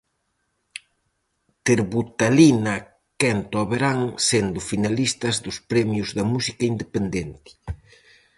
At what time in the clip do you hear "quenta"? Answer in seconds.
3.19-3.55